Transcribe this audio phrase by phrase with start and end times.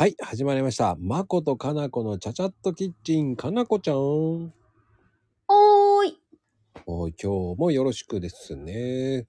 [0.00, 0.94] はい、始まりました。
[1.00, 3.96] まことかなこのちゃちゃっとキッチン、かなこちゃん。
[3.96, 6.16] おーい。
[6.86, 9.26] おい今日もよろしくですね。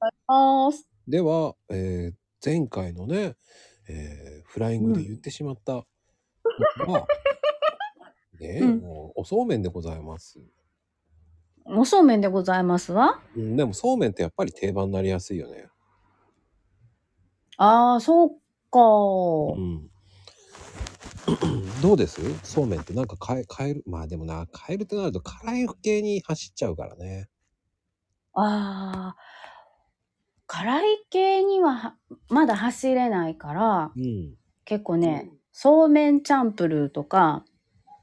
[0.00, 0.88] あーす。
[1.06, 3.36] では、えー前回のね、
[3.86, 5.84] えーフライングで言ってしまった
[6.78, 7.06] のが、
[8.40, 10.40] ね、うんもうおそうめんでございます。
[11.66, 13.20] おそうめんでございますわ。
[13.36, 15.68] うん、でもそうめんってやっぱり定番になりやすいよね。
[17.58, 18.41] あー、そう
[18.72, 18.80] か
[19.56, 19.90] うん。
[21.82, 22.20] どうです？
[22.42, 23.84] そうめんってなんか変え、変える？
[23.86, 27.28] まあでもな、変えるってなると辛い系に走っちゃうからね。
[28.34, 29.22] あー。
[30.46, 31.96] 辛い系にはは
[32.28, 34.36] まだ走れないから、うん。
[34.64, 37.44] 結構ね、そうめんチャンプルーとか、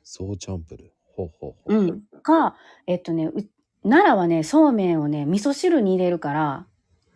[0.03, 0.89] そうチャンプルー。
[1.15, 1.75] ほうほうほう。
[1.75, 2.01] うん。
[2.23, 2.55] か、
[2.87, 3.33] えっとね、う
[3.83, 6.67] 奈良はね、そうめんをね、味噌汁に入れるから、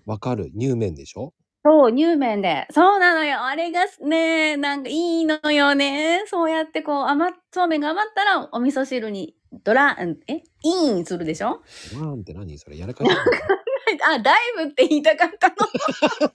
[0.05, 0.51] わかる。
[0.51, 1.34] 乳麺でしょ？
[1.66, 2.67] そう、乳麺で。
[2.72, 3.44] そうなのよ。
[3.45, 6.23] あれがね、なんかいいのよね。
[6.27, 10.43] そうやってこう、余っ、そうめんが余ったら、お味噌汁に、ドラ、んえ？
[10.63, 11.48] インするでしょ？
[11.48, 12.77] ワーンって何それ？
[12.77, 15.55] やらかいあ、ダイブって言いたかったの。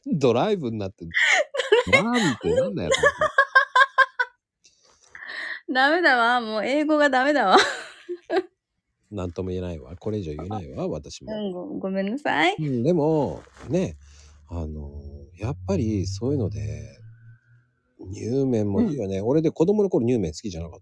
[0.18, 1.10] ドライブになってる。
[1.92, 2.90] ワーンってなんだよ。
[5.70, 6.40] ダメだわ。
[6.40, 7.58] もう英語がダメだわ。
[9.10, 9.96] なんとも言えないわ。
[9.96, 11.32] これ以上言えないわ、私も。
[11.34, 12.56] うん、ごごめんなさい。
[12.58, 13.96] うん、でも、ね、
[14.48, 14.97] あの、
[15.48, 17.00] やっぱりそういうので、
[18.12, 19.22] 乳麺もいいよね。
[19.22, 20.80] 俺で子供の頃乳麺好きじゃなかっ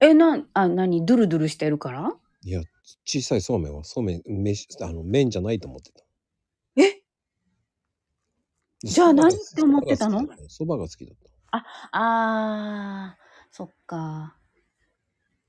[0.00, 0.06] た。
[0.06, 1.04] え、なん、あ、何？
[1.04, 2.16] ドゥルドゥルしてるから？
[2.44, 2.62] いや、
[3.04, 6.02] 小さいそうめんはそうめん、飯、あの、麺じゃないと思ってた。
[6.82, 7.02] え？
[8.84, 9.34] じゃあ何？
[9.34, 10.26] って思ってたの？
[10.48, 11.16] そばが好きだっ
[11.50, 11.66] た。
[11.92, 14.34] あー、そっか。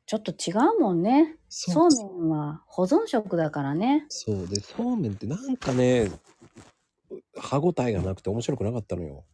[0.05, 1.37] ちょっと違うもんね。
[1.47, 4.07] そそうめんは保存食だからね。
[4.09, 6.11] そうでそうめんってなんかね
[7.39, 9.25] 歯ごたえがなくて面白くなかったのよ。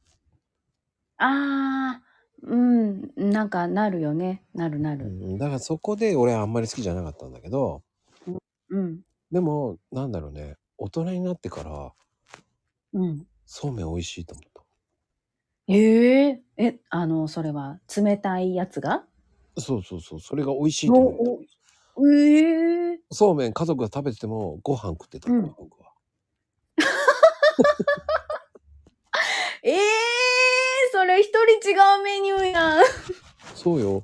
[1.18, 4.44] あー、うん、なんかなるよね。
[4.54, 5.06] なるなうる。
[5.06, 7.84] んだからそこで俺はあんまり好きじゃなかったんだけど
[8.70, 9.02] うん、
[9.32, 10.56] でもなんだろうね。
[10.78, 11.94] 大人になってから
[12.94, 13.28] うん。
[13.46, 14.64] そうめん美味しいと思った。
[15.68, 19.06] えええ、あの、それは冷たいやつが？
[19.58, 20.20] そうそうそう。
[20.20, 22.02] それが美味しいと思った。
[22.02, 25.56] おええそうめん家族が食べててもご飯食ってたから、うん。
[25.58, 25.85] 僕は
[29.64, 29.78] ええ
[30.92, 32.84] それ一人違うメニューやん。
[33.56, 34.04] そうよ。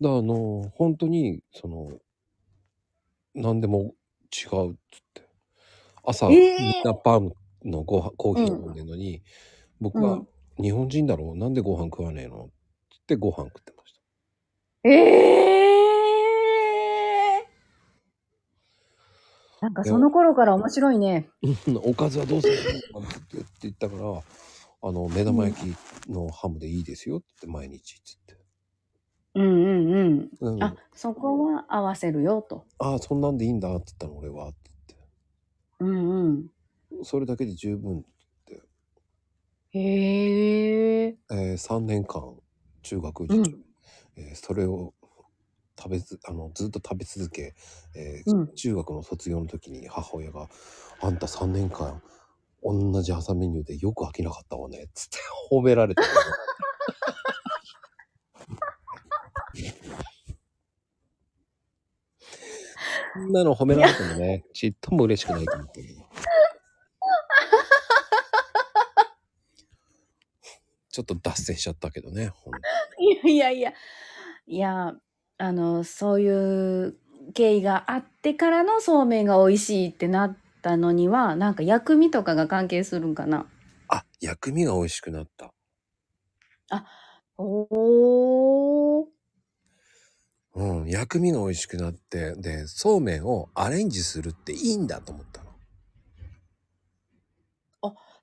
[0.00, 1.92] だからあの本当にその
[3.34, 3.94] 何でも
[4.32, 5.28] 違うっつって。
[6.04, 6.32] 朝、えー。
[6.58, 7.32] みんなパン
[7.64, 9.22] のご飯コーヒー飲んでるのに、
[9.80, 10.28] 僕は、うん。
[10.62, 11.36] 日本人だろう。
[11.36, 12.48] なんでご飯食わねえの?」っ
[12.90, 14.00] つってご飯食ってました。
[14.88, 15.47] ええ
[19.60, 21.28] なんかその頃から面白いね。
[21.82, 22.54] 「おかずはどうする
[22.94, 24.22] の?」って言ったから
[24.82, 28.38] 「あの目玉焼きのハムでいいですよ」って毎日っつって
[29.34, 30.30] うんうんうん。
[30.40, 32.64] 「うん、あ、そこは合わせるよと。
[32.78, 34.70] ああそんなんでいいんだ」って言ったの俺はって
[35.80, 36.46] うんうん。
[36.90, 38.04] 言ってそれだけで十分
[39.70, 41.16] へえ。
[41.30, 42.36] えー、3年間
[42.82, 43.64] 中学受験、うん
[44.16, 44.94] えーそれを
[45.78, 47.54] 食べずあのずっと食べ続け、
[47.94, 48.54] えーうん。
[48.54, 50.48] 中学の卒業の時に母親が
[51.00, 52.02] 「あんた3年間
[52.62, 55.18] 同じ朝メニューでよく飽きなかったわね」っつって
[55.50, 56.08] 褒められたの
[63.14, 65.96] そんなの褒められてもねちっとも嬉しくないと思ってる
[70.90, 72.32] ちょっと脱線しちゃったけどね
[72.98, 73.72] いやいやいや。
[74.50, 74.94] いや、
[75.38, 76.28] あの、そうい
[76.88, 76.96] う
[77.32, 83.46] 経緯があってからのそうめんが美味しいってなったのには、なんか薬味とかが関係するんかな？
[83.88, 85.52] あ薬味が美味しくなった
[87.36, 89.06] おー。
[90.54, 95.48] うん、薬味が美味しくなって、で、そうめんをアレンジするっていいんだと思ったの。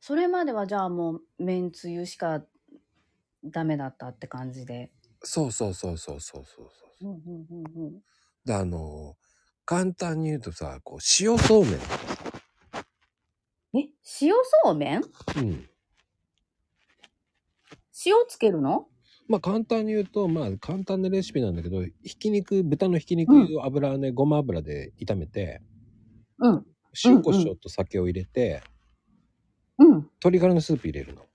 [0.01, 2.43] それまではじゃあもう、めんつゆしか
[3.43, 4.91] ダメだったって感じで。
[5.23, 6.84] そうそうそうそうそうそうそう。
[7.05, 8.01] うんうんうんうん。
[8.43, 9.15] で、あの、
[9.63, 12.83] 簡単に言うとさ、こう、塩そうめんとかさ。
[13.75, 13.89] え、
[14.21, 15.03] 塩そうめん？
[15.37, 15.69] うん。
[18.05, 18.87] 塩つけるの？
[19.27, 25.61] まあ簡単に言うと、まあ簡単なレシピなんだけど、ひき肉、豚のひき肉うんを油ね、ごま油で炒めて、
[26.39, 26.65] うん。
[27.03, 28.63] 塩コショウと酒を入れて、
[29.77, 29.87] うん。
[30.23, 31.25] 鶏ガラのスープ入れるの。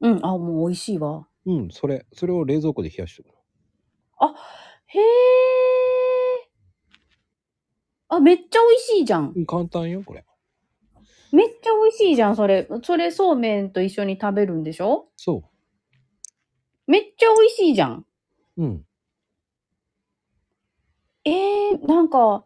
[0.00, 0.24] うん。
[0.24, 1.28] あ、もう美味しいわ。
[1.46, 3.34] うん、それ、それを冷蔵庫で冷やしておくの。
[4.94, 6.48] へえ。
[8.08, 9.32] あ、めっちゃ美味しいじゃん。
[9.34, 10.24] うん、簡単よ、これ。
[11.32, 12.68] めっちゃ美味しいじゃん、それ。
[12.82, 15.08] それそうめんと一緒に食べるんでしょ？
[15.16, 15.44] そう。
[16.86, 18.06] めっちゃ美味しいじゃん。
[18.58, 18.84] うん。
[21.24, 22.44] えー、なんか、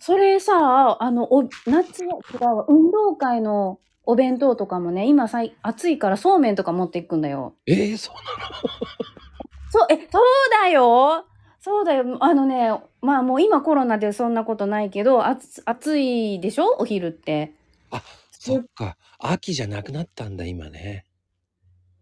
[0.00, 7.54] それさ、あの、お、夏の、違うわ運動会のお弁当とかもね、今さい、暑いからそうめんとか持っていくんだよ。
[7.66, 8.80] えー、そうな
[9.70, 10.22] そう、え、そう
[10.62, 11.26] だよ
[11.64, 12.18] そうだよ。
[12.20, 16.76] あのね、まあもう今コロナでそんなことないけど、暑暑いでしょ？
[16.78, 17.54] お昼って。
[18.32, 18.98] そっか。
[19.18, 21.06] 秋じゃなくなったんだ、今ね。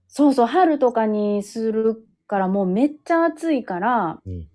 [0.09, 4.49] そうそう、春とかにするからもうめっちゃ暑いから、うん。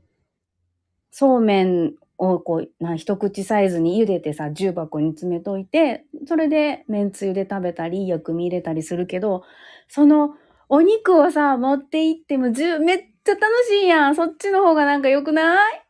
[1.09, 9.45] そうめんをこう、な一口サイズに茹でてさ、重箱に詰めといて、それでめんつゆで食べたり、薬味入れたりするけど、
[9.87, 10.35] その
[10.67, 12.51] お肉をさ、持って行っても
[12.81, 14.15] めっちゃ楽しいやん。
[14.15, 15.81] そっちの方がなんか良くない？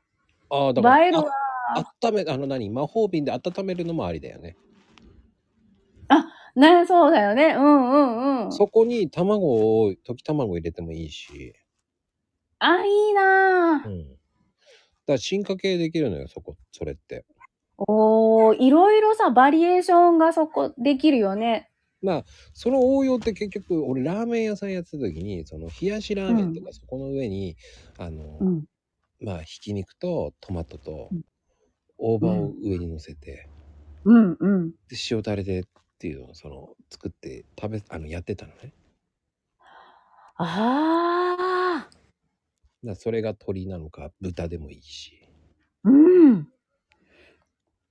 [0.50, 1.06] ああ、だから。
[1.06, 1.25] 映えるわ。
[1.75, 2.69] あ温め、あの何？
[2.69, 4.57] 魔法瓶で温めるのもありだよね。
[6.56, 7.54] ね、そうだよね。
[7.56, 8.51] うんうんうん。
[8.51, 11.54] そこに卵を、溶き卵入れてもいいし。
[12.57, 13.88] あ、いいなぁ。
[13.88, 14.10] うん。
[14.10, 14.18] だか
[15.06, 17.25] ら進化系できるのよ、そこ、それって。
[17.78, 21.69] おー、いろいろさ、バリエーションがそこできるよね。
[22.01, 27.55] まあ、その応用って結局、俺ラーメン屋さんやってた時に、その冷やしラーメンとかそこの上に、
[27.97, 28.65] あの、うん。
[29.19, 31.21] まあ、ひき肉とトマトとうん
[31.97, 33.49] 大葉を上に乗せて、
[34.03, 34.69] うんうん。
[34.88, 35.63] で、塩タレでっ
[35.97, 38.73] ていうのを、その、作って食べ、あの、やってたのね。
[40.39, 41.99] あだか
[42.83, 45.27] らそれが鶏なのか豚でもいいし。
[45.83, 45.89] ー。
[45.89, 46.47] うん。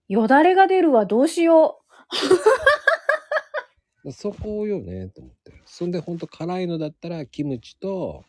[0.09, 1.83] よだれが出るわ、どうしよ
[4.13, 5.53] そこよね、と思って。
[5.65, 8.25] そんで、ほんと辛いのだったら、キムチと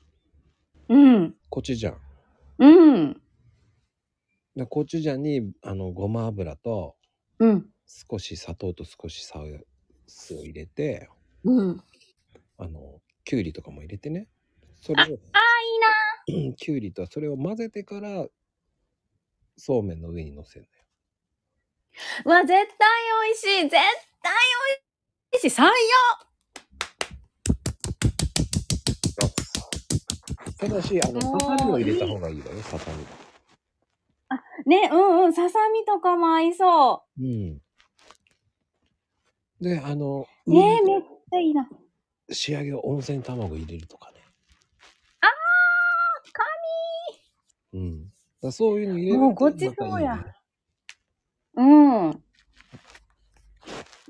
[0.89, 0.95] う。
[0.95, 1.35] うん。
[1.49, 1.97] コチュジャン。
[2.59, 3.21] うん。
[4.55, 6.95] でコチュジャンに、あの、ごま油と、
[7.39, 7.69] うん。
[7.85, 9.67] 少し砂糖と少しサウ
[10.07, 11.09] スを入れて、
[11.43, 11.83] うん。
[12.57, 14.27] あの、きゅうりとかも入れてね。
[14.81, 16.53] それを、あ、いいな。
[16.57, 18.27] きゅうりとそれを混ぜてから、
[19.57, 20.83] そうめんの上に乗せるのよ。
[22.25, 22.63] うわ、絶対
[23.25, 23.61] 美味しい。
[23.63, 24.86] 絶対美味しい。
[25.45, 25.71] 採用
[30.57, 32.91] ただし、あの、ささみを入れた方がいいわよ、ささ
[34.65, 35.33] ね、うんうん。
[35.33, 37.27] ささみとかも合いそみ。
[37.27, 37.61] うん。
[39.61, 40.51] で、あの、う。
[40.51, 41.69] ねえ、めっちゃいいな。
[42.29, 44.17] 仕上げを温泉卵入れるとかね。
[45.21, 48.11] あー、うん。
[48.41, 50.25] だそういうの入れるともうごちそうや
[51.55, 52.23] うん。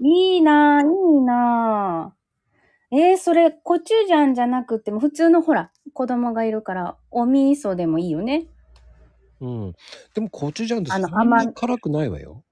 [0.09, 2.95] いいなぁ、いいなぁ。
[2.95, 8.47] えー、それ、コチュジャンじゃなくても、普通のほら、子供がいるから、お味噌でもいいよね。
[9.41, 9.73] うん。
[10.13, 12.43] でもコチュジャンってあのそんな辛くないわよ。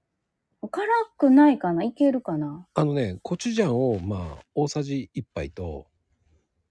[0.70, 0.86] 辛
[1.16, 1.84] くないかな？
[1.84, 2.66] いけるかな？
[2.74, 5.86] あのね、コチュジャンをまあ大さじ1杯と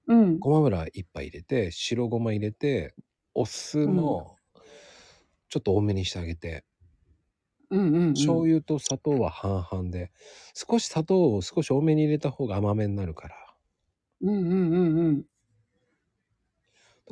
[0.08, 0.40] うん。
[0.40, 2.94] ごま油1杯入れて白ごま入れて
[3.34, 4.38] お酢も
[5.50, 6.64] ちょっと多めにしてあげて、
[7.70, 8.14] うんうん、うん。
[8.14, 10.12] 醤油と砂糖は半々で
[10.54, 13.36] 少し砂糖を少し多めに入れた方が甘めになるから
[14.22, 15.24] うんうんうんうん。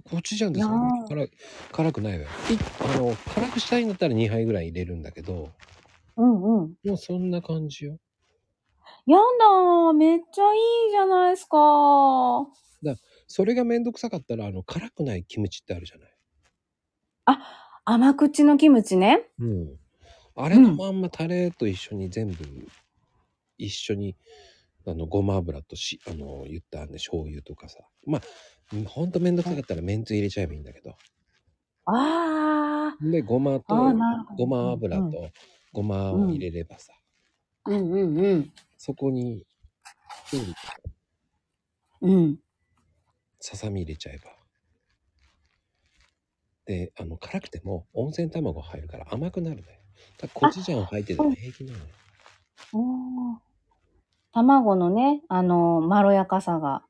[0.04, 1.32] コチュジャンってそんなに辛い
[1.72, 5.52] 辛くないわよいあの辛くしたいんだったら2杯ぐらい入れるんだけど
[6.18, 6.74] うんうん。
[6.84, 8.00] もうそんな感じよ
[9.06, 10.58] やだー、めっちゃい
[10.88, 11.58] いじゃないですか
[13.28, 16.14] それがめんどくさかったらあの辛くないキムチってあるじゃない
[17.86, 19.24] 甘口のキムチね。
[19.40, 19.83] うん。
[20.36, 22.44] あれのまんまタレと一緒に全部、
[23.58, 24.16] 一緒に、
[24.88, 27.80] あの、ごま油とし、あの、言ったね、醤油とかさ。
[28.06, 28.22] まあ、
[28.88, 30.96] ほんとめんどくさかったらめんつゆ入れちゃえばいいんだけど。
[31.86, 33.76] あで、ごまと。
[34.38, 35.30] ごま油うんと
[35.72, 36.94] ごまを入れればさ、
[37.66, 38.54] うんうんうん。
[38.78, 39.46] そこに、
[42.02, 42.40] うん。
[43.40, 44.32] ささみ入れちゃえば。
[46.66, 49.83] で、あの、辛くても温泉卵入るから甘くなるね。
[50.18, 51.86] だコチュジャン入ってても平気なのよ。
[52.74, 53.38] おー
[54.34, 56.84] 卵のね、あの、まろやかさが。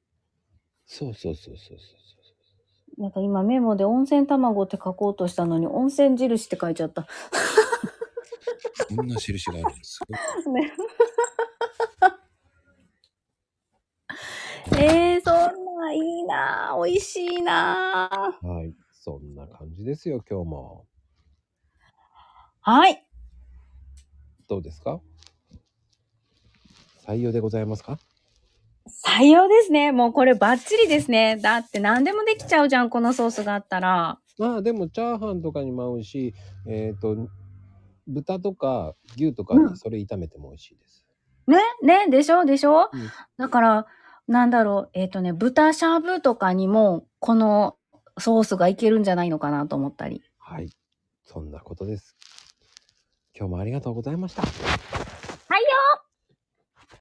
[0.86, 7.08] そうそうそうそうそうなんか今メモで温泉卵って書こうとしたのに温泉印って書いちゃった。
[8.88, 10.00] そんな印があるんです
[10.46, 10.54] よ。
[10.54, 10.72] ね。
[14.78, 15.36] えー、そん
[15.76, 18.74] ないいなぁ美味しいなぁはい。
[18.92, 20.88] そんな感じですよ、今日も。
[22.66, 23.06] はい。
[24.48, 25.02] どうですか？
[27.06, 28.00] 採用でございますか？
[29.06, 29.92] 採用ですね。
[29.92, 31.38] もうこれバッチリですね。
[31.42, 34.18] だって何でもできちゃうじゃん、このソースがあったら。
[34.38, 36.34] まあでもチャーハンとかにも合うし、
[36.66, 37.30] えっ、ー、と、
[38.08, 41.06] 豚とか牛とかそれ炒めても美味しいです。
[41.48, 41.60] うん、ね？
[42.06, 42.10] ね？
[42.10, 42.46] でしょ？
[42.46, 42.90] でしょ、う、
[43.38, 43.88] だから、
[44.30, 47.76] なんだろう、えっ、ー、とね、豚しゃぶとかにも、この
[48.18, 50.24] ソースがいけるんじゃないのかなと思ったり。
[50.38, 50.70] はい。
[51.24, 52.16] そんなことです。
[53.44, 54.42] 今日もありがとうございました。
[54.42, 56.03] はいよ